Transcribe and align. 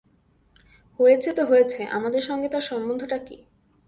হয়েছে 0.99 1.29
তো 1.33 1.43
হয়েছে, 1.45 1.81
আমাদের 1.91 2.21
সঙ্গে 2.21 2.47
তার 2.49 2.61
সম্বন্ধটা 2.61 3.17
কী! 3.17 3.37